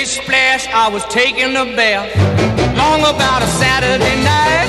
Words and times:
big 0.00 0.06
splash, 0.06 0.66
I 0.68 0.88
was 0.88 1.04
taking 1.06 1.56
a 1.56 1.64
bath. 1.76 2.08
Long 2.76 3.00
about 3.00 3.42
a 3.42 3.46
Saturday 3.60 4.16
night. 4.24 4.68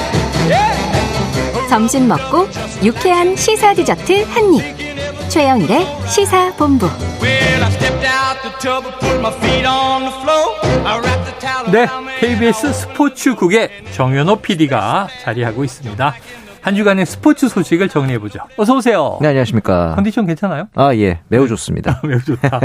Yeah. 0.50 1.70
점심 1.70 2.08
먹고 2.10 2.50
유쾌한 2.84 3.36
시사 3.38 3.74
디저트 3.74 4.24
한 4.24 4.54
입. 4.56 5.30
최영일의 5.30 5.88
시사 6.10 6.54
본부. 6.58 6.88
Well, 7.22 7.64
I 7.64 7.72
stepped 7.72 8.06
out 8.06 8.42
the 8.44 8.52
tub 8.60 8.84
and 8.86 9.00
put 9.00 9.22
my 9.22 9.32
feet 9.40 9.66
on 9.66 10.04
the 10.04 10.12
floor. 10.20 10.60
I 10.86 11.00
wrapped 11.00 11.26
the 11.26 11.40
towel 11.40 11.72
네, 11.72 11.88
KBS 12.20 12.74
스포츠국의 12.74 13.70
정현호 13.94 14.42
PD가 14.42 15.08
자리하고 15.24 15.64
있습니다. 15.64 16.14
한 16.62 16.76
주간의 16.76 17.06
스포츠 17.08 17.50
소식을 17.50 17.90
정리해 17.90 18.20
보죠. 18.20 18.40
어서 18.58 18.76
오세요. 18.76 19.18
네, 19.22 19.30
안녕하십니까. 19.30 19.96
컨디션 19.96 20.28
괜찮아요? 20.28 20.68
아, 20.76 20.94
예. 20.96 21.22
매우 21.28 21.48
좋습니다. 21.48 22.02
매우 22.06 22.20
좋다. 22.22 22.60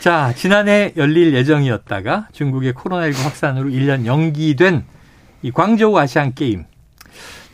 자, 0.00 0.32
지난해 0.34 0.92
열릴 0.96 1.34
예정이었다가 1.34 2.28
중국의 2.32 2.72
코로나19 2.72 3.22
확산으로 3.24 3.68
1년 3.68 4.06
연기된 4.06 4.84
이 5.42 5.50
광저우 5.50 5.98
아시안 5.98 6.32
게임. 6.34 6.64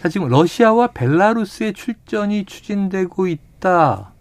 자, 0.01 0.09
지금 0.09 0.29
러시아와 0.29 0.89
벨라루스의 0.89 1.73
출전이 1.73 2.45
추진되고 2.45 3.27
있다. 3.27 4.13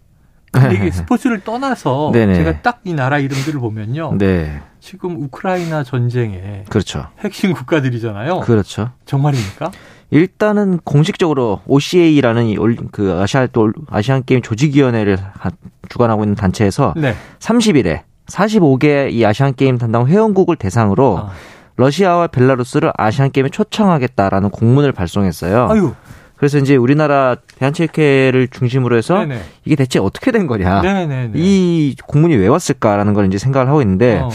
근데 0.51 0.75
이게 0.75 0.89
스포츠를 0.91 1.41
떠나서 1.41 2.09
네네. 2.13 2.33
제가 2.35 2.61
딱 2.61 2.81
이 2.85 2.93
나라 2.93 3.17
이름들을 3.19 3.59
보면요. 3.61 4.15
네. 4.17 4.61
지금 4.83 5.15
우크라이나 5.23 5.83
전쟁의 5.83 6.65
그렇죠. 6.69 7.07
핵심 7.19 7.53
국가들이잖아요. 7.53 8.41
그렇죠. 8.41 8.89
정말입니까? 9.05 9.71
일단은 10.11 10.79
공식적으로 10.83 11.61
OCA라는 11.67 12.53
그 12.91 13.13
아시아 13.13 13.47
또 13.47 13.71
아시안 13.89 14.23
게임 14.25 14.41
조직위원회를 14.41 15.17
하- 15.39 15.51
주관하고 15.87 16.23
있는 16.25 16.35
단체에서 16.35 16.95
네. 16.97 17.15
30일에 17.39 18.01
45개 18.27 19.09
이 19.13 19.25
아시안 19.25 19.53
게임 19.55 19.77
담당 19.77 20.05
회원국을 20.05 20.57
대상으로 20.57 21.17
아. 21.17 21.31
러시아와 21.77 22.27
벨라루스를 22.27 22.91
아시안 22.97 23.31
게임에 23.31 23.47
초청하겠다라는 23.49 24.49
공문을 24.49 24.91
발송했어요. 24.91 25.69
아유. 25.71 25.93
그래서 26.35 26.57
이제 26.57 26.75
우리나라 26.75 27.37
대한체육회를 27.57 28.49
중심으로 28.49 28.97
해서 28.97 29.19
네네. 29.19 29.41
이게 29.63 29.77
대체 29.77 29.97
어떻게 29.99 30.31
된 30.31 30.45
거냐? 30.45 30.81
네네네. 30.81 31.31
이 31.35 31.95
공문이 32.05 32.35
왜 32.35 32.47
왔을까라는 32.47 33.13
걸 33.13 33.27
이제 33.27 33.37
생각을 33.37 33.69
하고 33.69 33.81
있는데 33.81 34.19
어. 34.19 34.29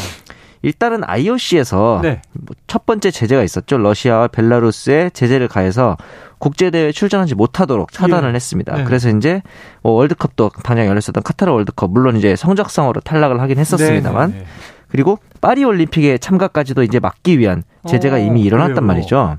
일단은 0.62 1.02
IOC에서 1.04 2.00
네. 2.02 2.20
첫 2.66 2.84
번째 2.86 3.10
제재가 3.10 3.42
있었죠. 3.42 3.78
러시아와 3.78 4.28
벨라루스에 4.28 5.10
제재를 5.10 5.48
가해서 5.48 5.96
국제대회에 6.38 6.92
출전하지 6.92 7.34
못하도록 7.34 7.92
차단을 7.92 8.30
예. 8.30 8.34
했습니다. 8.34 8.76
네. 8.76 8.84
그래서 8.84 9.08
이제 9.10 9.42
뭐 9.82 9.92
월드컵도 9.92 10.50
당장 10.62 10.86
열렸었던 10.86 11.22
카타르 11.22 11.52
월드컵 11.52 11.90
물론 11.92 12.16
이제 12.16 12.36
성적상으로 12.36 13.00
탈락을 13.00 13.40
하긴 13.40 13.58
했었습니다만 13.58 14.30
네네네. 14.30 14.46
그리고 14.88 15.18
파리 15.40 15.64
올림픽에 15.64 16.18
참가까지도 16.18 16.82
이제 16.82 16.98
막기 16.98 17.38
위한 17.38 17.62
제재가 17.86 18.16
어, 18.16 18.18
이미 18.18 18.42
일어났단 18.42 18.76
그래요. 18.76 18.86
말이죠. 18.86 19.38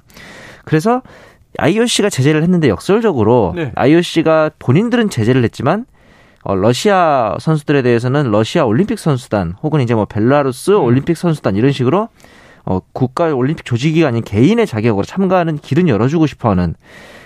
그래서 0.66 1.02
IOC가 1.58 2.10
제재를 2.10 2.44
했는데 2.44 2.70
역설적으로 2.70 3.54
네. 3.56 3.72
IOC가 3.76 4.52
본인들은 4.60 5.10
제재를 5.10 5.44
했지만 5.44 5.86
어, 6.50 6.56
러시아 6.56 7.36
선수들에 7.40 7.84
대해서는 7.84 8.32
러시아 8.32 8.66
올림픽 8.66 8.98
선수단 8.98 9.54
혹은 9.62 9.82
이제 9.82 9.94
뭐 9.94 10.06
벨라루스 10.06 10.72
음. 10.72 10.82
올림픽 10.84 11.16
선수단 11.16 11.56
이런 11.56 11.72
식으로 11.72 12.10
어, 12.66 12.80
국가 12.92 13.26
올림픽 13.36 13.66
조직이 13.66 14.04
아닌 14.04 14.24
개인의 14.24 14.66
자격으로 14.66 15.06
참가하는 15.06 15.60
길은 15.60 15.88
열어주고 15.88 16.26
싶어하는 16.26 16.74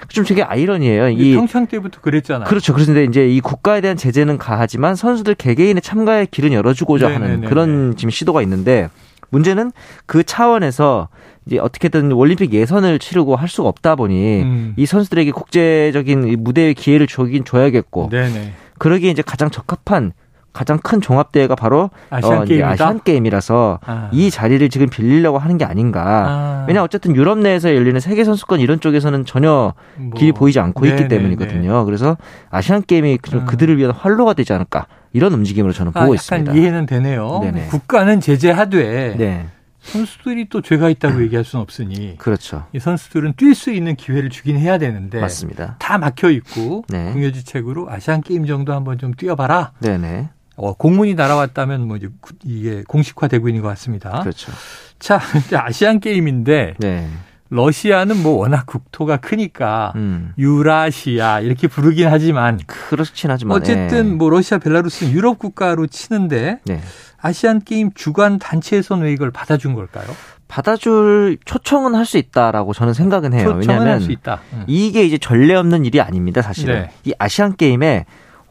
좀 0.10 0.26
되게 0.26 0.44
아이러니해요. 0.44 1.08
이이 1.08 1.36
평창 1.36 1.68
때부터 1.68 2.02
그랬잖아요. 2.02 2.50
그렇죠. 2.50 2.74
그런데 2.74 3.06
이제 3.06 3.26
이 3.26 3.40
국가에 3.40 3.80
대한 3.80 3.96
제재는 3.96 4.38
가하지만 4.38 4.96
선수들 4.96 5.36
개개인의 5.36 5.82
참가의 5.82 6.28
길은 6.28 6.52
열어주고자 6.52 7.06
하는 7.06 7.22
네네네네. 7.22 7.48
그런 7.48 7.96
지금 7.96 8.10
시도가 8.10 8.42
있는데 8.42 8.90
문제는 9.30 9.72
그 10.06 10.24
차원에서 10.26 11.08
이제 11.46 11.60
어떻게든 11.60 12.12
올림픽 12.12 12.52
예선을 12.52 13.00
치르고 13.00 13.38
할 13.38 13.48
수가 13.48 13.70
없다 13.70 13.96
보니 13.96 14.42
음. 14.42 14.74
이 14.76 14.86
선수들에게 14.86 15.32
국제적인 15.32 16.28
이 16.28 16.36
무대의 16.36 16.74
기회를 16.74 17.08
주긴 17.08 17.46
줘야겠고 17.46 18.10
네네. 18.10 18.54
그러기에 18.84 19.12
이제 19.12 19.22
가장 19.22 19.50
적합한 19.50 20.12
가장 20.52 20.78
큰 20.78 21.00
종합 21.00 21.32
대회가 21.32 21.56
바로 21.56 21.90
아시안 22.10 22.40
어? 22.42 22.66
아시안 22.66 23.02
게임이라서 23.02 23.80
아. 23.86 24.10
이 24.12 24.30
자리를 24.30 24.68
지금 24.68 24.90
빌리려고 24.90 25.38
하는 25.38 25.58
게 25.58 25.64
아닌가. 25.64 26.02
아. 26.04 26.66
왜냐 26.68 26.84
어쨌든 26.84 27.16
유럽 27.16 27.38
내에서 27.40 27.74
열리는 27.74 27.98
세계 28.02 28.26
선수권 28.26 28.60
이런 28.60 28.82
쪽에서는 28.82 29.24
전혀 29.24 29.74
뭐. 29.96 30.12
길이 30.16 30.34
보이지 30.34 30.60
않고 30.60 30.86
있기 30.86 30.96
네네네. 30.96 31.08
때문이거든요. 31.08 31.86
그래서 31.86 32.18
아시안 32.50 32.84
게임이 32.84 33.20
좀 33.24 33.44
아. 33.44 33.46
그들을 33.46 33.78
위한 33.78 33.94
활로가 33.94 34.34
되지 34.34 34.52
않을까 34.52 34.88
이런 35.14 35.32
움직임으로 35.34 35.72
저는 35.72 35.94
아, 35.96 36.02
보고 36.02 36.14
있습니다. 36.14 36.52
이해는 36.52 36.86
되네요. 36.86 37.40
네네. 37.42 37.68
국가는 37.68 38.20
제재하되 38.20 39.16
네, 39.18 39.48
선수들이 39.84 40.48
또 40.50 40.62
죄가 40.62 40.90
있다고 40.90 41.22
얘기할 41.24 41.44
수는 41.44 41.62
없으니 41.62 42.16
그렇죠. 42.18 42.66
이 42.74 42.80
선수들은 42.80 43.34
뛸 43.34 43.54
수 43.54 43.72
있는 43.72 43.96
기회를 43.96 44.30
주긴 44.30 44.58
해야 44.58 44.78
되는데 44.78 45.20
맞습니다. 45.20 45.76
다 45.80 45.98
막혀 45.98 46.32
있고 46.32 46.86
네. 46.88 47.12
공여지책으로 47.12 47.90
아시안 47.90 48.22
게임 48.22 48.46
정도 48.46 48.74
한번 48.74 48.98
좀 48.98 49.14
뛰어봐라. 49.14 49.74
네네, 49.80 50.30
어, 50.56 50.74
공문이 50.74 51.16
날아왔다면 51.16 51.88
뭐 51.88 51.98
이게 52.44 52.84
공식화되고 52.88 53.48
있는 53.50 53.62
것 53.62 53.68
같습니다. 53.70 54.22
그렇죠. 54.22 54.52
자, 55.00 55.20
이제 55.46 55.58
아시안 55.58 56.00
게임인데 56.00 56.76
네, 56.80 57.10
러시아는 57.54 58.22
뭐 58.24 58.38
워낙 58.40 58.66
국토가 58.66 59.18
크니까 59.18 59.94
음, 59.96 60.34
유라시아 60.38 61.40
이렇게 61.42 61.68
부르긴 61.68 62.08
하지만 62.08 62.60
그렇긴 62.66 63.30
하지만 63.32 63.56
어쨌든 63.58 64.10
네. 64.10 64.16
뭐 64.16 64.30
러시아, 64.30 64.58
벨라루스는 64.58 65.12
유럽 65.14 65.38
국가로 65.40 65.88
치는데 65.88 66.60
네. 66.66 66.82
아시안 67.22 67.62
게임 67.64 67.92
주관 67.94 68.40
단체에서는 68.40 69.04
왜 69.06 69.14
이걸 69.14 69.32
받아준 69.32 69.76
걸까요? 69.76 70.06
받아줄 70.48 71.38
초청은 71.46 71.96
할 71.96 72.06
수 72.06 72.18
있다라고 72.18 72.74
저는 72.74 72.94
생각은 72.94 73.34
해요. 73.34 73.44
초청은 73.44 73.60
왜냐하면 73.62 73.94
할수 73.94 74.12
있다. 74.12 74.40
음. 74.54 74.64
이게 74.68 75.04
이제 75.06 75.18
전례 75.18 75.56
없는 75.56 75.86
일이 75.86 76.02
아닙니다. 76.02 76.42
사실은 76.42 76.84
네. 76.84 76.90
이 77.06 77.14
아시안 77.18 77.56
게임에 77.56 78.06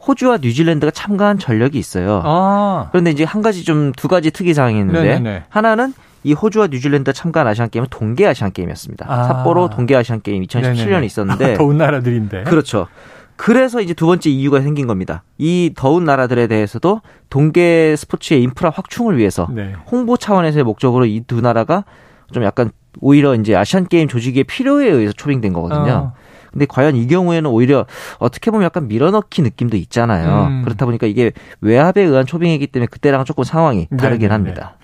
호주와 0.05 0.39
뉴질랜드가 0.41 0.91
참가한 0.91 1.37
전력이 1.39 1.77
있어요. 1.79 2.21
아, 2.25 2.89
그런데 2.91 3.11
이제 3.11 3.23
한 3.23 3.41
가지 3.41 3.63
좀 3.63 3.93
두 3.95 4.07
가지 4.09 4.31
특이 4.31 4.53
사항이 4.53 4.77
있는데 4.79 5.01
네네네. 5.01 5.43
하나는 5.49 5.93
이 6.23 6.33
호주와 6.33 6.67
뉴질랜드가 6.67 7.13
참가한 7.13 7.47
아시안 7.47 7.69
게임은 7.69 7.87
동계 7.89 8.25
아시안 8.27 8.51
게임이었습니다. 8.51 9.05
아. 9.09 9.23
삿포로 9.23 9.69
동계 9.69 9.95
아시안 9.95 10.21
게임 10.21 10.43
2017년에 10.43 10.85
네네네. 10.85 11.05
있었는데 11.05 11.53
더운 11.57 11.77
나라들인데. 11.77 12.43
그렇죠. 12.43 12.87
그래서 13.35 13.81
이제 13.81 13.93
두 13.93 14.05
번째 14.05 14.29
이유가 14.29 14.61
생긴 14.61 14.87
겁니다. 14.87 15.23
이 15.37 15.71
더운 15.75 16.05
나라들에 16.05 16.47
대해서도 16.47 17.01
동계 17.29 17.95
스포츠의 17.97 18.41
인프라 18.43 18.69
확충을 18.69 19.17
위해서 19.17 19.47
네. 19.51 19.73
홍보 19.91 20.17
차원에서의 20.17 20.63
목적으로 20.63 21.05
이 21.05 21.21
두 21.25 21.41
나라가 21.41 21.83
좀 22.31 22.43
약간 22.43 22.71
오히려 22.99 23.33
이제 23.35 23.55
아시안 23.55 23.87
게임 23.87 24.07
조직의 24.07 24.43
필요에 24.45 24.87
의해서 24.87 25.13
초빙된 25.13 25.51
거거든요. 25.53 26.13
어. 26.13 26.13
근데 26.51 26.67
과연 26.67 26.95
이 26.95 27.07
경우에는 27.07 27.49
오히려 27.49 27.87
어떻게 28.19 28.51
보면 28.51 28.63
약간 28.65 28.87
밀어넣기 28.87 29.41
느낌도 29.41 29.75
있잖아요. 29.77 30.45
음. 30.49 30.61
그렇다 30.63 30.85
보니까 30.85 31.07
이게 31.07 31.31
외압에 31.61 32.03
의한 32.03 32.27
초빙이기 32.27 32.67
때문에 32.67 32.85
그때랑 32.91 33.25
조금 33.25 33.43
상황이 33.43 33.87
다르긴 33.97 34.29
네네네. 34.29 34.33
합니다. 34.33 34.77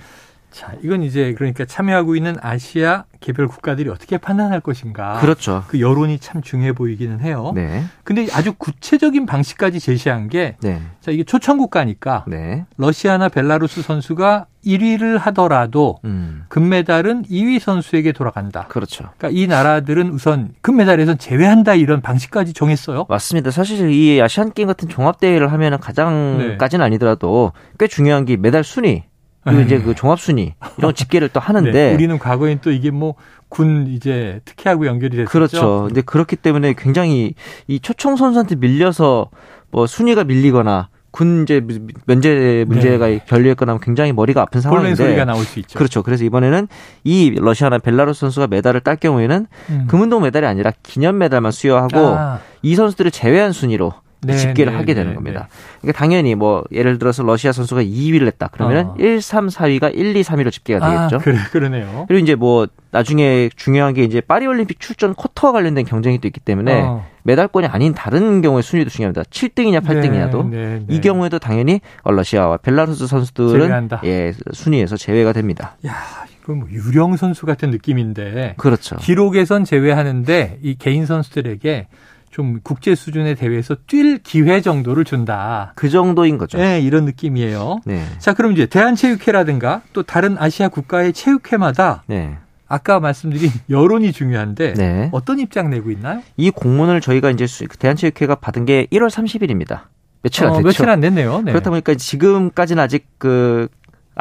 자, 0.59 0.74
이건 0.84 1.03
이제 1.03 1.34
그러니까 1.38 1.64
참여하고 1.64 2.18
있는 2.18 2.36
아시아 2.42 3.06
개별 3.22 3.47
국가들이 3.47 3.90
어떻게 3.90 4.18
판단할 4.18 4.59
것인가. 4.59 5.20
그렇죠. 5.22 5.64
그 5.70 5.80
여론이 5.80 6.20
참 6.20 6.42
중요해 6.42 6.74
보이기는 6.74 7.22
해요. 7.22 7.53
네. 7.56 7.86
근데 8.03 8.28
아주 8.34 8.52
구체적인 8.52 9.25
방식까지 9.25 9.80
제시한 9.80 10.28
게, 10.28 10.58
네. 10.59 10.81
자, 11.00 11.12
이게 11.12 11.24
초청 11.24 11.59
국가니까 11.59 12.25
네. 12.28 12.66
러시아나 12.75 13.30
벨라루스 13.30 13.84
선수가 13.84 14.48
1위를 14.66 15.18
하더라도 15.18 16.00
음. 16.03 16.44
금메달은 16.50 17.24
2위 17.24 17.59
선수에게 17.59 18.12
돌아간다. 18.12 18.66
그렇죠. 18.68 19.12
그러니까 19.18 19.40
이 19.40 19.48
나라들은 19.48 20.09
우선 20.09 20.53
금메달에선 20.59 21.19
제외한다 21.19 21.75
이런 21.75 22.02
방식까지 22.02 22.52
정했어요. 22.52 23.06
맞습니다. 23.08 23.52
사실 23.52 23.90
이 23.92 24.22
아시안 24.22 24.52
게임 24.52 24.68
같은 24.68 24.90
종합 24.90 25.22
대회를 25.22 25.53
하면은 25.53 25.78
네. 25.78 25.81
가장까지는 25.81 26.84
아니더라도 26.86 27.53
꽤 27.80 27.88
중요한 27.88 28.25
게 28.25 28.36
메달 28.36 28.66
순위 28.66 29.03
그리고 29.50 29.68
네. 29.70 29.76
이제 29.76 29.84
그 29.84 29.96
종합 29.96 30.20
순위 30.20 30.54
이런 30.78 30.94
집계를 30.94 31.30
또 31.30 31.40
하는데 31.40 31.72
네, 31.72 31.94
우리는 31.94 32.18
과거엔 32.19 32.60
또 32.62 32.72
이게 32.72 32.92
뭐 32.92 33.16
군 33.50 33.88
이제 33.88 34.40
특혜하고 34.46 34.86
연결이 34.86 35.18
됐었죠. 35.18 35.31
그렇죠. 35.31 35.84
근데 35.88 36.01
그렇기 36.01 36.36
때문에 36.38 36.74
굉장히 36.78 37.34
이 37.68 37.80
초청 37.80 38.16
선수한테 38.16 38.56
밀려서 38.56 39.30
뭐 39.72 39.88
순위가 39.88 40.24
밀리거나 40.24 40.90
군 41.12 41.42
이제 41.44 41.60
면제 42.06 42.63
문제가 42.68 43.07
결리했거나 43.25 43.72
하면 43.72 43.81
굉장히 43.81 44.13
머리가 44.13 44.44
아픈 44.44 44.62
상황인데 44.62 44.96
소리가 44.96 45.25
나올 45.25 45.44
수 45.44 45.57
있죠. 45.60 45.78
그렇죠. 45.78 46.04
그래서 46.04 46.24
이번에는 46.24 46.68
이 47.04 47.36
러시아나 47.36 47.80
벨라루스 47.80 48.19
선수가 48.19 48.48
메달을 48.48 48.81
딸 48.81 48.95
경우에는 48.95 49.48
음. 49.72 49.88
금운동 49.88 50.22
메달이 50.22 50.45
아니라 50.45 50.72
기념 50.84 51.18
메달만 51.18 51.52
수여하고 51.52 51.98
아, 51.98 52.40
이 52.62 52.75
선수들을 52.75 53.10
제외한 53.10 53.52
순위로 53.52 53.92
네, 54.21 54.36
집계를 54.36 54.74
네, 54.74 54.77
하게 54.77 54.94
네, 54.94 55.01
되는 55.01 55.16
겁니다. 55.16 55.48
그러니까 55.81 55.98
당연히 55.98 56.36
뭐 56.36 56.63
예를 56.71 57.00
들어서 57.00 57.24
러시아 57.24 57.51
선수가 57.51 57.83
2위를 57.83 58.27
했다. 58.27 58.48
그러면은 58.48 58.86
어. 58.88 58.95
1, 59.00 59.21
3, 59.21 59.48
4위가 59.48 59.95
1, 59.95 60.16
2, 60.16 60.21
3위로 60.21 60.51
집계가 60.51 60.86
되겠죠. 60.86 61.16
아, 61.18 61.19
그래, 61.19 61.38
그러네요. 61.51 62.06
그리고 62.07 62.24
이제 62.24 62.36
뭐 62.36 62.68
나중에 62.92 63.50
중요한 63.56 63.94
게 63.94 64.04
이제 64.04 64.19
파리 64.19 64.45
올림픽 64.48 64.80
출전 64.80 65.13
쿼터와 65.16 65.54
관련된 65.54 65.86
경쟁이 65.86 66.19
또 66.19 66.27
있기 66.27 66.39
때문에 66.39 66.81
어. 66.81 67.06
메달권이 67.24 67.68
아닌 67.68 67.94
다른 67.94 68.42
경우의 68.42 68.63
순위도 68.63 68.89
중요합니다. 68.89 69.24
7등이냐 69.24 69.83
8등이냐도 69.83 70.50
네, 70.50 70.57
네, 70.57 70.83
네. 70.86 70.95
이 70.95 71.00
경우에도 71.00 71.39
당연히 71.39 71.80
러시아와 72.04 72.57
벨라루스 72.57 73.07
선수들은 73.07 73.62
제외한다. 73.62 74.01
예, 74.06 74.33
순위에서 74.51 74.98
제외가 74.98 75.31
됩니다. 75.31 75.77
야, 75.86 75.94
이거 76.42 76.56
뭐 76.56 76.68
유령 76.69 77.16
선수 77.18 77.45
같은 77.45 77.69
느낌인데 77.69 78.56
그렇죠. 78.57 78.95
기록에선 78.98 79.63
제외하는데 79.63 80.60
이 80.63 80.75
개인 80.75 81.06
선수들에게 81.06 81.88
좀 82.31 82.60
국제 82.64 82.96
수준의 82.96 83.36
대회에서 83.36 83.76
뛸 83.88 84.20
기회 84.24 84.62
정도를 84.62 85.04
준다. 85.04 85.74
그 85.76 85.90
정도인 85.90 86.38
거죠. 86.38 86.58
네, 86.58 86.80
이런 86.80 87.06
느낌이에요. 87.06 87.80
네. 87.86 88.04
자, 88.20 88.34
그럼 88.34 88.52
이제 88.54 88.66
대한체육회라든가 88.66 89.81
또 89.94 90.04
다른 90.04 90.38
아시아 90.38 90.68
국가의 90.68 91.14
체육회마다 91.14 92.04
네. 92.08 92.38
아까 92.68 93.00
말씀드린 93.00 93.50
여론이 93.70 94.12
중요한데 94.12 94.74
네. 94.76 95.10
어떤 95.12 95.40
입장 95.40 95.70
내고 95.72 95.90
있나요? 95.90 96.22
이 96.38 96.52
공문을 96.52 97.02
저희가 97.02 97.31
이제 97.31 97.48
수- 97.48 97.68
대한체육회가 97.68 98.36
받은 98.36 98.66
게 98.66 98.86
1월 98.92 99.10
30일입니다. 99.10 99.81
며칠 100.22 100.46
안 100.46 100.52
어, 100.52 100.56
됐죠. 100.58 100.66
며칠 100.68 100.90
안 100.90 101.00
됐네요. 101.00 101.42
네. 101.42 101.52
그렇다 101.52 101.70
보니까 101.72 101.96
지금까지는 101.96 102.84
아직 102.84 103.08
그 103.18 103.70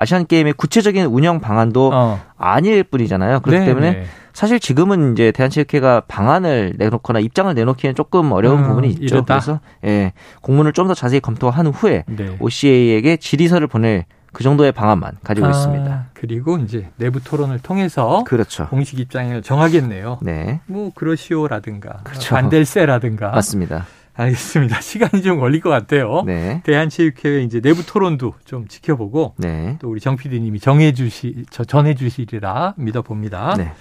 아시안 0.01 0.27
게임의 0.27 0.55
구체적인 0.55 1.07
운영 1.07 1.41
방안도 1.41 1.91
어. 1.93 2.21
아닐 2.37 2.85
뿐이잖아요. 2.85 3.41
그렇기 3.41 3.61
네, 3.61 3.67
때문에 3.67 3.91
네. 3.91 4.05
사실 4.33 4.61
지금은 4.61 5.13
이제 5.13 5.33
대한체육회가 5.33 6.03
방안을 6.07 6.75
내놓거나 6.79 7.19
입장을 7.19 7.53
내놓기에는 7.53 7.97
조금 7.97 8.31
어려운 8.31 8.61
음, 8.63 8.69
부분이 8.69 8.89
있죠. 8.91 9.17
이르다. 9.17 9.35
그래서 9.41 9.61
예, 9.85 10.13
공문을 10.43 10.73
좀 10.73 10.89
더 10.89 10.95
자세히 10.95 11.21
검토한 11.21 11.67
후에 11.67 12.05
네. 12.07 12.37
OCA에게 12.41 13.17
질의서를 13.19 13.67
보낼 13.67 14.05
그 14.33 14.45
정도의 14.45 14.73
방안만 14.73 15.19
가지고 15.25 15.49
아, 15.49 15.51
있습니다. 15.51 16.07
그리고 16.15 16.57
이제 16.59 16.89
내부 16.97 17.23
토론을 17.23 17.59
통해서 17.59 18.23
그렇죠. 18.25 18.69
공식 18.69 18.99
입장을 19.01 19.43
정하겠네요. 19.43 20.19
네, 20.23 20.61
뭐 20.67 20.93
그러시오라든가 20.95 22.01
그렇죠. 22.05 22.35
반델세라든가 22.35 23.31
맞습니다. 23.31 23.87
알겠습니다. 24.19 24.81
시간이 24.83 25.23
좀 25.23 25.39
걸릴 25.39 25.61
것 25.61 25.71
같아요. 25.71 26.23
네, 26.27 26.61
대한체육회 26.65 27.43
이제 27.43 27.61
내부 27.61 27.87
토론도 27.87 28.35
좀 28.45 28.67
지켜보고 28.69 29.35
네, 29.39 29.79
또 29.81 29.89
우리 29.89 30.01
정 30.01 30.17
PD님이 30.17 30.59
정해주시 30.61 31.47
저 31.51 31.65
전해주시리라 31.65 32.75
믿어봅니다. 32.77 33.55
네, 33.57 33.73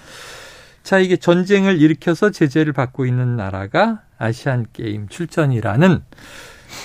자 0.82 0.98
이게 0.98 1.16
전쟁을 1.16 1.80
일으켜서 1.80 2.30
제재를 2.30 2.72
받고 2.72 3.04
있는 3.04 3.36
나라가 3.36 4.02
아시안 4.16 4.66
게임 4.72 5.08
출전이라는 5.08 6.02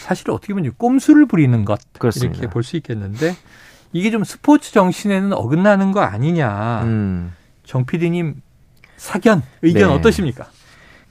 사실 0.02 0.32
어떻게 0.32 0.54
보면 0.54 0.74
꼼수를 0.78 1.26
부리는 1.28 1.64
것 1.66 1.80
그렇습니다. 2.00 2.40
이렇게 2.40 2.52
볼 2.52 2.64
수 2.64 2.76
있겠는데 2.78 3.36
이게 3.92 4.10
좀 4.10 4.24
스포츠 4.24 4.72
정신에는 4.72 5.34
어긋나는 5.34 5.92
거 5.92 6.02
아니냐. 6.02 6.82
음. 6.84 7.34
정 7.64 7.86
PD님 7.86 8.42
사견 8.98 9.44
의견 9.62 9.90
네. 9.90 9.94
어떠십니까? 9.96 10.48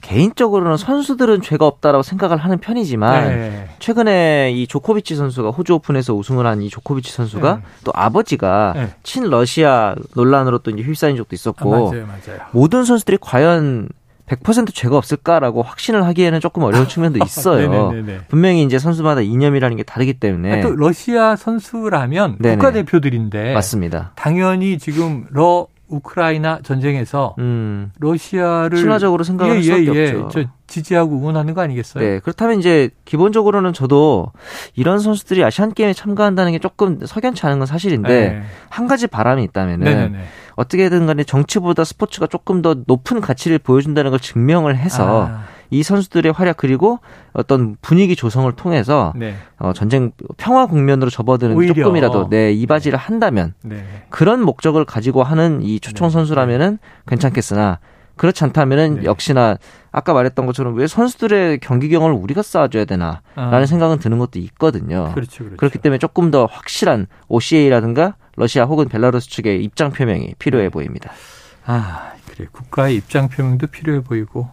개인적으로는 0.03 0.77
선수들은 0.77 1.41
죄가 1.41 1.65
없다라고 1.65 2.03
생각을 2.03 2.37
하는 2.37 2.59
편이지만 2.59 3.27
네. 3.29 3.69
최근에 3.79 4.51
이 4.51 4.67
조코비치 4.67 5.15
선수가 5.15 5.49
호주 5.49 5.73
오픈에서 5.75 6.13
우승을 6.13 6.45
한 6.45 6.61
이 6.61 6.69
조코비치 6.69 7.11
선수가 7.11 7.55
네. 7.55 7.61
또 7.83 7.91
아버지가 7.95 8.73
네. 8.75 8.89
친 9.01 9.23
러시아 9.29 9.95
논란으로 10.15 10.59
또 10.59 10.69
이제 10.71 10.83
휩싸인 10.83 11.15
적도 11.15 11.33
아, 11.33 11.35
있었고 11.35 11.69
맞아요, 11.89 12.05
맞아요. 12.05 12.39
모든 12.51 12.83
선수들이 12.85 13.17
과연 13.19 13.89
100% 14.27 14.73
죄가 14.73 14.95
없을까라고 14.97 15.63
확신을 15.63 16.05
하기에는 16.05 16.39
조금 16.39 16.63
어려운 16.63 16.87
측면도 16.87 17.19
있어요. 17.25 17.69
네네네네. 17.91 18.19
분명히 18.29 18.63
이제 18.63 18.79
선수마다 18.79 19.21
이념이라는 19.21 19.75
게 19.77 19.83
다르기 19.83 20.13
때문에 20.13 20.61
또 20.61 20.73
러시아 20.75 21.35
선수라면 21.35 22.37
네네. 22.39 22.55
국가대표들인데 22.55 23.53
맞습니다. 23.53 24.11
당연히 24.15 24.77
지금 24.79 25.25
러 25.31 25.67
우크라이나 25.87 26.59
전쟁에서 26.63 27.35
음. 27.39 27.91
러시아를 27.99 28.77
친화적으로 28.77 29.23
생각할 29.23 29.57
예, 29.57 29.61
수밖에 29.61 29.95
예, 29.95 30.05
예. 30.05 30.15
없죠. 30.15 30.29
저 30.29 30.49
지지하고 30.67 31.15
응원하는 31.17 31.53
거 31.53 31.61
아니겠어요? 31.61 32.03
네, 32.03 32.19
그렇다면 32.19 32.59
이제 32.59 32.89
기본적으로는 33.05 33.73
저도 33.73 34.31
이런 34.75 34.99
선수들이 34.99 35.43
아시안 35.43 35.73
게임에 35.73 35.93
참가한다는 35.93 36.51
게 36.51 36.59
조금 36.59 36.99
석연치 37.05 37.45
않은 37.45 37.59
건 37.59 37.67
사실인데 37.67 38.29
네. 38.29 38.43
한 38.69 38.87
가지 38.87 39.07
바람이 39.07 39.43
있다면은 39.43 39.85
네네네. 39.85 40.23
어떻게든 40.55 41.05
간에 41.05 41.23
정치보다 41.23 41.83
스포츠가 41.83 42.27
조금 42.27 42.61
더 42.61 42.75
높은 42.87 43.21
가치를 43.21 43.59
보여준다는 43.59 44.11
걸 44.11 44.19
증명을 44.19 44.77
해서 44.77 45.27
아, 45.27 45.43
이 45.69 45.83
선수들의 45.83 46.31
활약 46.31 46.57
그리고 46.57 46.99
어떤 47.33 47.75
분위기 47.81 48.15
조성을 48.15 48.51
통해서 48.53 49.13
네. 49.15 49.35
어, 49.59 49.73
전쟁 49.73 50.11
평화 50.37 50.65
국면으로 50.65 51.09
접어드는 51.09 51.55
오히려. 51.55 51.73
조금이라도 51.73 52.29
네, 52.29 52.51
이바지를 52.51 52.97
한다면 52.97 53.53
네. 53.63 53.83
그런 54.09 54.41
목적을 54.43 54.85
가지고 54.85 55.23
하는 55.23 55.61
이 55.61 55.79
초청 55.79 56.07
네. 56.09 56.13
선수라면은 56.13 56.79
괜찮겠으나 57.07 57.79
그렇지 58.15 58.43
않다면은 58.43 58.95
네. 59.01 59.03
역시나 59.05 59.57
아까 59.91 60.13
말했던 60.13 60.45
것처럼 60.45 60.75
왜 60.75 60.87
선수들의 60.87 61.59
경기 61.59 61.89
경험을 61.89 62.15
우리가 62.15 62.41
쌓아줘야 62.41 62.85
되나라는 62.85 63.21
아, 63.35 63.65
생각은 63.65 63.99
드는 63.99 64.19
것도 64.19 64.39
있거든요. 64.39 65.11
그렇죠, 65.13 65.39
그렇죠. 65.39 65.57
그렇기 65.57 65.79
때문에 65.79 65.97
조금 65.97 66.29
더 66.29 66.45
확실한 66.45 67.07
OCA라든가 67.27 68.15
러시아 68.35 68.65
혹은 68.65 68.87
벨라루스 68.87 69.29
측의 69.29 69.63
입장 69.63 69.91
표명이 69.91 70.35
필요해 70.39 70.69
보입니다. 70.69 71.11
아, 71.65 72.11
그래. 72.29 72.47
국가의 72.51 72.95
입장 72.95 73.29
표명도 73.29 73.67
필요해 73.67 74.01
보이고 74.01 74.49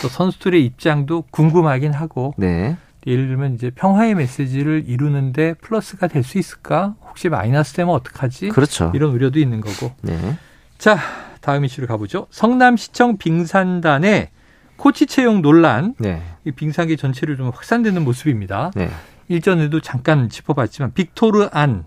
또 0.00 0.08
선수들의 0.08 0.64
입장도 0.64 1.24
궁금하긴 1.30 1.92
하고 1.92 2.34
네. 2.36 2.76
예를 3.06 3.26
들면 3.28 3.54
이제 3.54 3.70
평화의 3.70 4.14
메시지를 4.14 4.84
이루는데 4.86 5.54
플러스가 5.54 6.06
될 6.06 6.22
수 6.22 6.38
있을까? 6.38 6.94
혹시 7.08 7.28
마이너스 7.28 7.74
되면 7.74 7.92
어떡하지? 7.94 8.48
그렇죠. 8.50 8.92
이런 8.94 9.10
우려도 9.10 9.38
있는 9.40 9.60
거고. 9.60 9.92
네. 10.02 10.36
자, 10.78 10.98
다음 11.40 11.64
이슈로 11.64 11.86
가보죠. 11.88 12.28
성남시청 12.30 13.18
빙산단의 13.18 14.30
코치 14.76 15.06
채용 15.06 15.42
논란. 15.42 15.94
네. 15.98 16.22
이 16.44 16.52
빙산계 16.52 16.96
전체를 16.96 17.36
좀 17.36 17.50
확산되는 17.50 18.02
모습입니다. 18.04 18.70
네. 18.76 18.88
일전에도 19.28 19.80
잠깐 19.80 20.28
짚어봤지만 20.28 20.92
빅토르 20.94 21.48
안 21.52 21.84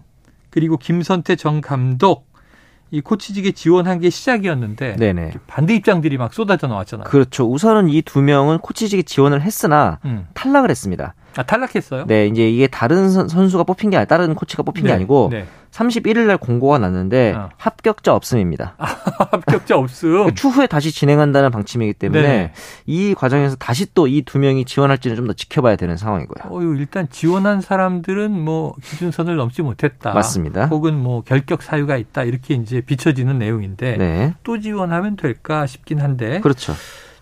그리고 0.49 0.77
김선태 0.77 1.35
전 1.35 1.61
감독 1.61 2.27
이 2.95 3.01
코치직에 3.01 3.51
지원한 3.51 3.99
게 3.99 4.09
시작이었는데 4.09 4.95
네네. 4.95 5.33
반대 5.47 5.75
입장들이 5.75 6.17
막 6.17 6.33
쏟아져 6.33 6.67
나왔잖아요. 6.67 7.03
그렇죠. 7.05 7.43
우선은 7.51 7.89
이 7.89 8.01
두 8.01 8.21
명은 8.21 8.59
코치직에 8.59 9.01
지원을 9.01 9.41
했으나 9.41 9.99
음. 10.05 10.27
탈락을 10.33 10.69
했습니다. 10.69 11.13
아 11.37 11.43
탈락했어요? 11.43 12.05
네, 12.07 12.27
이제 12.27 12.49
이게 12.49 12.67
다른 12.67 13.09
선- 13.09 13.27
선수가 13.27 13.63
뽑힌 13.65 13.89
게 13.89 13.97
아니라 13.97 14.07
다른 14.07 14.35
코치가 14.35 14.63
뽑힌 14.63 14.83
게 14.85 14.89
네, 14.89 14.95
아니고 14.95 15.29
네. 15.31 15.45
31일 15.71 16.19
날 16.27 16.37
공고가 16.37 16.77
났는데 16.79 17.33
어. 17.35 17.49
합격자 17.57 18.15
없음입니다. 18.15 18.75
합격자 18.79 19.75
없음. 19.77 20.33
추후에 20.33 20.67
다시 20.67 20.91
진행한다는 20.93 21.51
방침이기 21.51 21.93
때문에 21.95 22.21
네. 22.21 22.51
이 22.85 23.13
과정에서 23.13 23.57
다시 23.57 23.85
또 23.93 24.07
이 24.07 24.21
두 24.23 24.39
명이 24.39 24.63
지원할지는 24.65 25.17
좀 25.17 25.27
더 25.27 25.33
지켜봐야 25.33 25.75
되는 25.75 25.97
상황이고요. 25.97 26.53
어유 26.55 26.77
일단 26.77 27.07
지원한 27.09 27.59
사람들은 27.59 28.31
뭐 28.31 28.73
기준선을 28.83 29.35
넘지 29.35 29.63
못했다. 29.63 30.13
맞습니다. 30.13 30.67
혹은 30.67 30.95
뭐 30.97 31.21
결격 31.21 31.61
사유가 31.61 31.97
있다 31.97 32.23
이렇게 32.23 32.53
이제 32.53 32.79
비춰지는 32.79 33.37
내용인데 33.39 33.97
네. 33.97 34.33
또 34.43 34.59
지원하면 34.61 35.17
될까 35.17 35.65
싶긴 35.67 35.99
한데 35.99 36.39
그렇죠. 36.39 36.73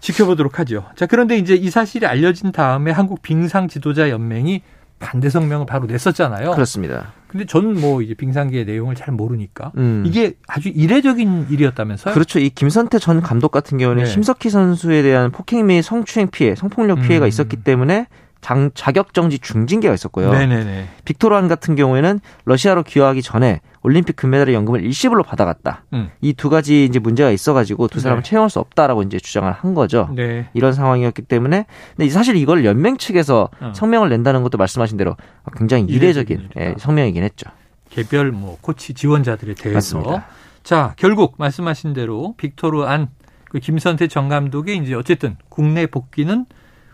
지켜보도록 0.03 0.59
하죠. 0.59 0.85
자, 0.95 1.05
그런데 1.05 1.37
이제 1.37 1.55
이 1.55 1.69
사실이 1.69 2.05
알려진 2.05 2.51
다음에 2.51 2.91
한국 2.91 3.21
빙상 3.21 3.69
지도자 3.69 4.09
연맹이 4.09 4.61
반대 4.99 5.29
성명을 5.29 5.65
바로 5.65 5.85
냈었잖아요. 5.85 6.51
그렇습니다. 6.51 7.13
근데 7.27 7.45
저는 7.45 7.79
뭐 7.81 8.01
이제 8.01 8.13
빙상계의 8.13 8.65
내용을 8.65 8.95
잘 8.95 9.13
모르니까 9.13 9.71
음. 9.77 10.03
이게 10.05 10.33
아주 10.47 10.69
이례적인 10.69 11.47
일이었다면서요? 11.49 12.13
그렇죠. 12.13 12.39
이 12.39 12.49
김선태 12.49 12.99
전 12.99 13.21
감독 13.21 13.51
같은 13.51 13.77
경우는 13.77 14.03
네. 14.03 14.09
심석희 14.09 14.49
선수에 14.49 15.01
대한 15.01 15.31
폭행 15.31 15.65
및 15.65 15.81
성추행 15.81 16.29
피해, 16.29 16.53
성폭력 16.53 17.01
피해가 17.01 17.25
음. 17.25 17.27
있었기 17.27 17.57
때문에 17.63 18.07
장, 18.41 18.71
자격 18.75 19.13
정지 19.13 19.39
중징계가 19.39 19.93
있었고요. 19.93 20.31
네네네. 20.31 20.89
빅토르안 21.05 21.47
같은 21.47 21.75
경우에는 21.75 22.19
러시아로 22.45 22.83
귀화하기 22.83 23.21
전에 23.21 23.61
올림픽 23.83 24.15
금메달의 24.15 24.55
연금을 24.55 24.83
일시불로 24.83 25.23
받아갔다. 25.23 25.83
음. 25.93 26.09
이두 26.21 26.49
가지 26.49 26.85
이제 26.85 26.99
문제가 26.99 27.29
있어가지고 27.31 27.87
두 27.89 27.99
사람을 27.99 28.23
네. 28.23 28.29
채용할 28.29 28.49
수 28.49 28.59
없다라고 28.59 29.03
이제 29.03 29.19
주장을 29.19 29.51
한 29.51 29.73
거죠. 29.73 30.09
네. 30.15 30.49
이런 30.53 30.73
상황이었기 30.73 31.23
때문에 31.23 31.65
근데 31.95 32.09
사실 32.09 32.35
이걸 32.35 32.65
연맹 32.65 32.97
측에서 32.97 33.49
어. 33.59 33.73
성명을 33.75 34.09
낸다는 34.09 34.43
것도 34.43 34.57
말씀하신 34.57 34.97
대로 34.97 35.15
굉장히 35.57 35.83
이례적인. 35.85 36.49
예, 36.57 36.75
성명이긴 36.77 37.23
했죠. 37.23 37.49
개별 37.89 38.31
뭐 38.31 38.57
코치 38.61 38.93
지원자들에 38.93 39.55
대해서 39.55 39.97
맞습니다. 39.97 40.25
자 40.63 40.93
결국 40.97 41.35
말씀하신 41.37 41.93
대로 41.93 42.33
빅토르 42.37 42.83
안 42.83 43.09
그 43.53 43.59
김선태 43.59 44.07
전 44.07 44.29
감독의 44.29 44.77
이제 44.77 44.95
어쨌든 44.95 45.37
국내 45.47 45.85
복귀는 45.85 46.47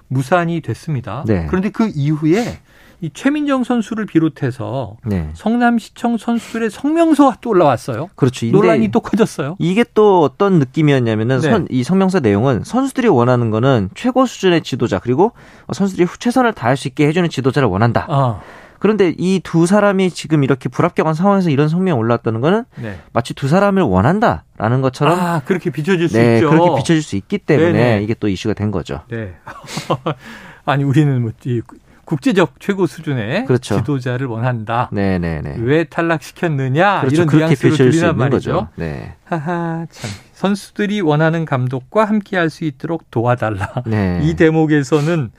무산이 0.10 0.60
됐습니다. 0.60 1.24
네. 1.26 1.46
그런데 1.48 1.70
그 1.70 1.90
이후에 1.96 2.60
이 3.02 3.10
최민정 3.14 3.64
선수를 3.64 4.06
비롯해서 4.06 4.98
네. 5.06 5.30
성남시청 5.34 6.18
선수들의 6.18 6.70
성명서가 6.70 7.38
또 7.42 7.52
올라왔어요. 7.52 8.10
그렇죠. 8.16 8.46
논란이 8.48 8.90
또 8.92 9.00
커졌어요. 9.00 9.56
이게 9.60 9.86
또 9.94 10.22
어떤 10.24 10.60
느낌이었냐면은 10.60 11.40
네. 11.40 11.50
선- 11.50 11.68
이 11.70 11.84
성명서 11.84 12.20
내용은 12.20 12.64
선수들이 12.66 13.08
원하는 13.08 13.52
거는 13.52 13.90
최고 13.96 14.26
수준의 14.26 14.64
지도자 14.64 15.00
그리고 15.00 15.32
선수들이 15.72 16.08
최선을 16.20 16.54
다할 16.54 16.76
수 16.76 16.88
있게 16.90 17.08
해주는 17.08 17.30
지도자를 17.30 17.70
원한다. 17.70 18.06
아, 18.10 18.42
그런데 18.80 19.14
이 19.18 19.40
두 19.44 19.66
사람이 19.66 20.10
지금 20.12 20.44
이렇게 20.44 20.68
불합격한 20.70 21.14
상황에서 21.14 21.50
이런 21.50 21.68
성명이 21.70 21.98
올라왔다는 21.98 22.42
거는 22.42 22.64
네. 22.82 23.00
마치 23.14 23.34
두 23.34 23.48
사람을 23.48 23.82
원한다라는 23.84 24.82
것처럼 24.82 25.18
아, 25.20 25.42
그렇게 25.46 25.70
비춰질 25.70 26.10
수 26.10 26.18
네 26.18 26.36
있죠. 26.36 26.50
그렇게 26.50 26.76
비춰질 26.78 27.02
수 27.04 27.16
있기 27.16 27.38
때문에 27.40 27.72
네네. 27.72 28.04
이게 28.04 28.14
또 28.14 28.28
이슈가 28.28 28.54
된 28.54 28.72
거죠. 28.72 29.02
네. 29.10 29.36
아니 30.66 30.84
우리는 30.84 31.22
뭐 31.22 31.32
이 31.46 31.62
국제적 32.10 32.60
최고 32.60 32.88
수준의 32.88 33.46
그렇죠. 33.46 33.76
지도자를 33.78 34.26
원한다. 34.26 34.90
네네네. 34.92 35.58
왜 35.60 35.84
탈락시켰느냐 35.84 37.02
그렇죠. 37.02 37.22
이런 37.24 37.28
뉘앙스로 37.38 37.86
있는 37.86 38.18
말이죠. 38.18 38.52
거죠. 38.54 38.68
네. 38.78 39.14
하하 39.26 39.86
참 39.92 40.10
선수들이 40.34 41.02
원하는 41.02 41.46
감독과 41.46 42.06
함께할 42.06 42.50
수 42.50 42.66
있도록 42.66 43.12
도와달라. 43.12 43.84
네. 43.86 44.22
이 44.26 44.34
대목에서는 44.34 45.30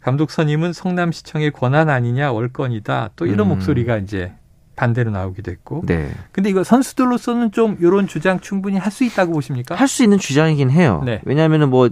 감독 0.00 0.32
선임은 0.32 0.72
성남시청의 0.72 1.52
권한 1.52 1.88
아니냐 1.88 2.32
월권이다. 2.32 3.10
또 3.14 3.26
이런 3.26 3.46
음. 3.46 3.50
목소리가 3.50 3.98
이제 3.98 4.32
반대로 4.74 5.12
나오기도 5.12 5.52
했고. 5.52 5.82
네. 5.86 6.10
근데 6.32 6.50
이거 6.50 6.64
선수들로서는 6.64 7.52
좀 7.52 7.76
이런 7.80 8.08
주장 8.08 8.40
충분히 8.40 8.78
할 8.78 8.90
수 8.90 9.04
있다고 9.04 9.32
보십니까? 9.32 9.76
할 9.76 9.86
수 9.86 10.02
있는 10.02 10.18
주장이긴 10.18 10.70
해요. 10.70 11.02
네. 11.06 11.20
왜냐하면은 11.24 11.70
뭐 11.70 11.88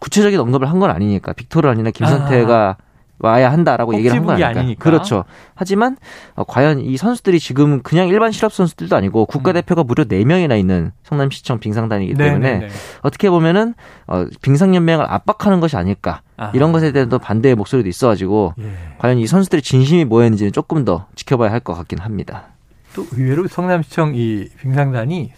구체적인 0.00 0.40
언급을 0.40 0.70
한 0.70 0.78
건 0.80 0.90
아니니까 0.90 1.34
빅토르 1.34 1.68
아니나 1.68 1.90
김선태가 1.90 2.76
와야 3.18 3.50
한다라고 3.50 3.92
꼭 3.92 3.98
얘기를 3.98 4.14
한건 4.16 4.34
지붕이 4.36 4.44
아니니까. 4.44 4.60
아니니까. 4.60 4.82
그렇죠. 4.84 5.24
하지만 5.54 5.96
어, 6.34 6.44
과연 6.44 6.80
이 6.80 6.96
선수들이 6.96 7.40
지금 7.40 7.82
그냥 7.82 8.08
일반 8.08 8.30
실업 8.32 8.52
선수들도 8.52 8.94
아니고 8.94 9.26
국가대표가 9.26 9.84
무려 9.84 10.04
4명이나 10.04 10.58
있는 10.58 10.92
성남시청 11.04 11.58
빙상단이기 11.60 12.14
때문에 12.14 12.36
음. 12.36 12.58
네네네. 12.60 12.68
어떻게 13.02 13.30
보면은 13.30 13.74
어, 14.06 14.26
빙상연맹을 14.42 15.06
압박하는 15.08 15.60
것이 15.60 15.76
아닐까 15.76 16.20
아하. 16.36 16.52
이런 16.54 16.72
것에 16.72 16.92
대한 16.92 17.08
또 17.08 17.18
반대의 17.18 17.54
목소리도 17.54 17.88
있어가지고 17.88 18.54
예. 18.60 18.72
과연 18.98 19.18
이 19.18 19.26
선수들의 19.26 19.62
진심이 19.62 20.04
뭐였는지는 20.04 20.52
조금 20.52 20.84
더 20.84 21.06
지켜봐야 21.14 21.50
할 21.50 21.60
것 21.60 21.74
같긴 21.74 21.98
합니다. 22.00 22.48
또 22.94 23.06
의외로 23.12 23.46
성남시청 23.48 24.12
이 24.14 24.48
빙상단이 24.60 25.32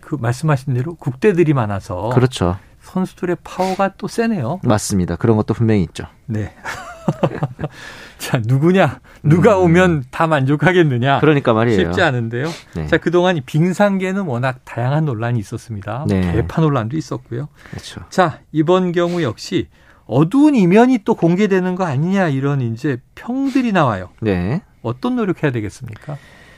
그 0.00 0.16
말씀하신 0.20 0.74
대로 0.74 0.94
국대들이 0.96 1.54
많아서 1.54 2.08
그렇죠. 2.10 2.56
선수들의 2.82 3.36
파워가 3.44 3.92
또 3.98 4.08
세네요. 4.08 4.60
맞습니다. 4.64 5.14
그런 5.16 5.36
것도 5.36 5.54
분명히 5.54 5.82
있죠. 5.84 6.04
네. 6.26 6.52
자, 8.18 8.40
누구냐? 8.44 9.00
누가 9.22 9.56
오면 9.58 10.04
다 10.10 10.26
만족하겠느냐? 10.26 11.18
음. 11.18 11.20
그러니까 11.20 11.52
말이에요. 11.52 11.78
쉽지 11.78 12.02
않은데요. 12.02 12.48
네. 12.74 12.86
자, 12.86 12.96
그동안 12.98 13.36
이 13.36 13.40
빙상계는 13.40 14.22
워낙 14.22 14.60
다양한 14.64 15.04
논란이 15.04 15.38
있었습니다. 15.38 16.04
네. 16.08 16.32
개파 16.32 16.62
논란도 16.62 16.96
있었고요. 16.96 17.48
그렇죠. 17.70 18.02
자, 18.10 18.40
이번 18.52 18.92
경우 18.92 19.22
역시 19.22 19.68
어두운 20.06 20.54
이면이 20.54 21.00
또 21.04 21.14
공개되는 21.14 21.74
거 21.76 21.84
아니냐 21.84 22.28
이런 22.28 22.60
이제 22.60 22.98
평들이 23.14 23.72
나와요. 23.72 24.10
네. 24.20 24.62
어떤 24.82 25.16
노력해야 25.16 25.52
되겠습니까? 25.52 26.16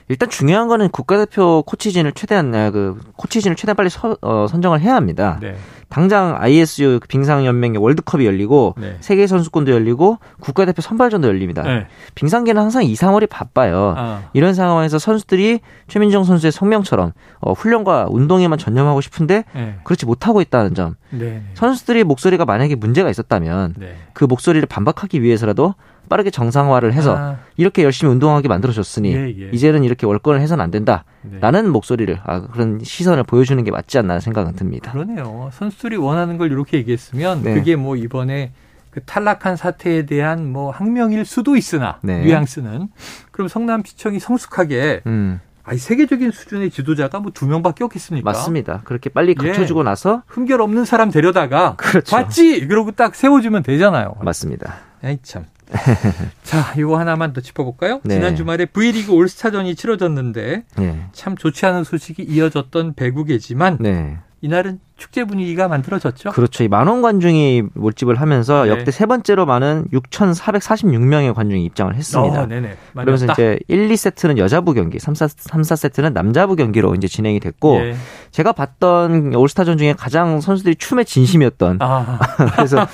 일단 0.08 0.28
중요한 0.28 0.68
거는 0.68 0.88
국가대표 0.90 1.62
코치진을 1.62 2.12
최대한 2.12 2.54
아, 2.54 2.70
그 2.70 3.00
코치진을 3.16 3.56
최대한 3.56 3.76
빨리 3.76 3.88
서- 3.88 4.16
어, 4.20 4.46
선정을 4.48 4.80
해야 4.80 4.94
합니다. 4.94 5.38
네. 5.40 5.56
당장 5.92 6.36
ISU 6.38 7.00
빙상 7.06 7.44
연맹의 7.44 7.76
월드컵이 7.76 8.24
열리고 8.24 8.74
네. 8.78 8.96
세계 9.00 9.26
선수권도 9.26 9.72
열리고 9.72 10.20
국가대표 10.40 10.80
선발전도 10.80 11.28
열립니다. 11.28 11.62
네. 11.64 11.86
빙상계는 12.14 12.62
항상 12.62 12.82
2, 12.82 12.94
3월이 12.94 13.28
바빠요. 13.28 13.94
아, 13.94 14.22
이런 14.32 14.54
상황에서 14.54 14.98
선수들이 14.98 15.60
최민정 15.88 16.24
선수의 16.24 16.50
성명처럼 16.50 17.12
어, 17.40 17.52
훈련과 17.52 18.06
운동에만 18.08 18.58
전념하고 18.58 19.02
싶은데 19.02 19.44
네. 19.54 19.76
그렇지 19.84 20.06
못하고 20.06 20.40
있다는 20.40 20.74
점. 20.74 20.96
네. 21.10 21.42
선수들의 21.52 22.04
목소리가 22.04 22.46
만약에 22.46 22.74
문제가 22.74 23.10
있었다면 23.10 23.74
네. 23.76 23.96
그 24.14 24.24
목소리를 24.24 24.66
반박하기 24.66 25.20
위해서라도 25.20 25.74
빠르게 26.08 26.30
정상화를 26.30 26.92
해서 26.92 27.16
아, 27.16 27.38
이렇게 27.56 27.84
열심히 27.84 28.12
운동하게 28.12 28.48
만들어줬으니 28.48 29.14
예, 29.14 29.34
예. 29.38 29.50
이제는 29.52 29.84
이렇게 29.84 30.06
월권을 30.06 30.40
해서는 30.40 30.62
안 30.62 30.70
된다. 30.70 31.04
네. 31.22 31.38
라는 31.40 31.70
목소리를 31.70 32.20
아, 32.24 32.42
그런 32.48 32.80
시선을 32.82 33.24
보여주는 33.24 33.62
게 33.64 33.70
맞지 33.70 33.98
않나 33.98 34.20
생각은 34.20 34.54
듭니다. 34.54 34.92
그러네요. 34.92 35.48
선수 35.52 35.81
들이 35.82 35.96
원하는 35.96 36.38
걸 36.38 36.52
이렇게 36.52 36.76
얘기했으면 36.78 37.42
네. 37.42 37.54
그게 37.54 37.74
뭐 37.76 37.96
이번에 37.96 38.52
그 38.90 39.02
탈락한 39.02 39.56
사태에 39.56 40.06
대한 40.06 40.46
뭐 40.52 40.70
항명일 40.70 41.24
수도 41.24 41.56
있으나 41.56 41.98
네. 42.02 42.22
뉘앙스는 42.24 42.88
그럼 43.32 43.48
성남시청이 43.48 44.20
성숙하게 44.20 45.02
음, 45.06 45.40
아니 45.64 45.78
세계적인 45.78 46.30
수준의 46.30 46.70
지도자가 46.70 47.18
뭐 47.20 47.32
두 47.32 47.46
명밖에 47.46 47.82
없겠습니까? 47.84 48.24
맞습니다. 48.30 48.82
그렇게 48.84 49.10
빨리 49.10 49.34
예. 49.42 49.48
갖춰주고 49.48 49.82
나서 49.82 50.22
흠결 50.28 50.60
없는 50.60 50.84
사람 50.84 51.10
데려다가 51.10 51.74
그렇죠. 51.76 52.14
봤지 52.14 52.66
그러고 52.68 52.92
딱 52.92 53.14
세워주면 53.16 53.62
되잖아요. 53.64 54.14
맞습니다. 54.22 54.76
아이 55.02 55.18
참. 55.22 55.46
자, 56.44 56.74
이거 56.76 56.98
하나만 56.98 57.32
더 57.32 57.40
짚어볼까요? 57.40 58.00
네. 58.04 58.16
지난 58.16 58.36
주말에 58.36 58.66
V리그 58.66 59.12
올스타전이 59.12 59.74
치러졌는데 59.74 60.64
네. 60.76 61.06
참 61.12 61.34
좋지 61.34 61.64
않은 61.66 61.84
소식이 61.84 62.22
이어졌던 62.24 62.94
배구계지만 62.94 63.78
네. 63.80 64.18
이날은 64.42 64.80
축제 64.96 65.24
분위기가 65.24 65.66
만들어졌죠. 65.68 66.30
그렇죠. 66.30 66.62
이 66.64 66.68
만원 66.68 67.02
관중이 67.02 67.62
운집을 67.74 68.20
하면서 68.20 68.64
네. 68.64 68.70
역대 68.70 68.90
세 68.90 69.06
번째로 69.06 69.46
많은 69.46 69.86
6,446명의 69.92 71.34
관중이 71.34 71.64
입장을 71.64 71.94
했습니다. 71.94 72.42
어, 72.42 72.46
네네. 72.46 72.76
그러면서. 72.92 73.26
이제 73.32 73.58
1, 73.68 73.88
2세트는 73.88 74.38
여자부 74.38 74.74
경기, 74.74 74.98
3, 74.98 75.14
4, 75.14 75.28
3, 75.28 75.62
4세트는 75.62 76.12
남자부 76.12 76.56
경기로 76.56 76.94
이제 76.94 77.08
진행이 77.08 77.40
됐고 77.40 77.80
예. 77.80 77.96
제가 78.30 78.52
봤던 78.52 79.34
올스타전 79.34 79.78
중에 79.78 79.94
가장 79.94 80.40
선수들이 80.40 80.76
춤에 80.76 81.04
진심이었던 81.04 81.78
아, 81.80 82.18
그래서 82.56 82.86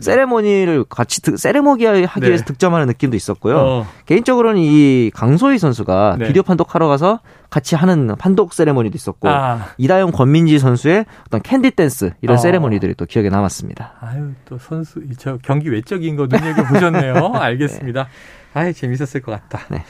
세레모니를 0.00 0.84
같이 0.88 1.20
득- 1.22 1.38
세레모니 1.38 1.84
하기 1.84 2.20
네. 2.20 2.28
위해서 2.28 2.44
득점하는 2.44 2.86
느낌도 2.86 3.16
있었고요. 3.16 3.58
어, 3.58 3.86
개인적으로는 4.06 4.60
이 4.60 5.10
강소휘 5.14 5.58
선수가 5.58 6.16
네. 6.18 6.26
비디오 6.28 6.42
판독하러 6.42 6.86
가서 6.88 7.20
같이 7.50 7.76
하는 7.76 8.14
판독 8.18 8.52
세레모니도 8.54 8.94
있었고 8.96 9.28
아, 9.28 9.68
이다영 9.78 10.10
권민지 10.12 10.58
선수의 10.58 11.06
어떤 11.26 11.40
캔디 11.56 11.70
댄스 11.70 12.12
이런 12.20 12.36
어. 12.36 12.38
세레모니들이 12.38 12.94
또 12.94 13.06
기억에 13.06 13.30
남았습니다. 13.30 13.94
아유 14.00 14.32
또 14.44 14.58
선수 14.58 15.00
저 15.16 15.38
경기 15.42 15.70
외적인 15.70 16.16
거 16.16 16.26
눈여겨 16.26 16.64
보셨네요. 16.64 17.32
알겠습니다. 17.34 18.08
아유 18.52 18.74
재밌었을 18.74 19.22
것 19.22 19.32
같다. 19.32 19.60
네. 19.70 19.82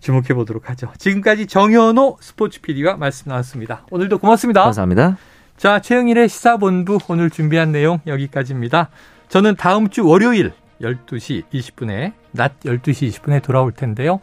주목해 0.00 0.34
보도록 0.34 0.68
하죠. 0.70 0.92
지금까지 0.98 1.46
정현호 1.46 2.18
스포츠 2.20 2.60
PD와 2.60 2.96
말씀 2.96 3.30
나눴습니다. 3.30 3.86
오늘도 3.90 4.18
고맙습니다. 4.18 4.64
감사합니다. 4.64 5.16
자, 5.56 5.80
최영일의 5.80 6.28
시사본부 6.28 6.98
오늘 7.08 7.30
준비한 7.30 7.72
내용 7.72 8.00
여기까지입니다. 8.06 8.90
저는 9.28 9.54
다음 9.56 9.88
주 9.88 10.04
월요일 10.04 10.52
12시 10.80 11.44
20분에, 11.52 12.12
낮 12.32 12.58
12시 12.60 13.08
20분에 13.10 13.42
돌아올 13.42 13.72
텐데요. 13.72 14.20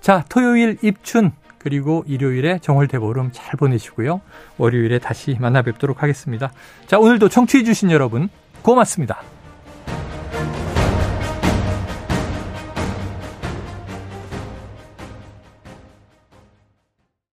자, 0.00 0.24
토요일 0.28 0.76
입춘, 0.82 1.30
그리고 1.64 2.04
일요일에 2.06 2.58
정월대 2.60 2.98
보름 2.98 3.30
잘 3.32 3.56
보내시고요. 3.58 4.20
월요일에 4.58 4.98
다시 4.98 5.36
만나 5.40 5.62
뵙도록 5.62 6.02
하겠습니다. 6.02 6.52
자, 6.86 6.98
오늘도 6.98 7.30
청취해주신 7.30 7.90
여러분, 7.90 8.28
고맙습니다. 8.62 9.33